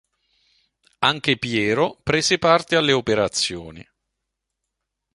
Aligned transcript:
Anche 1.03 1.37
Piero 1.37 1.95
prese 2.01 2.39
parte 2.39 2.75
alle 2.75 2.91
operazioni. 2.91 3.87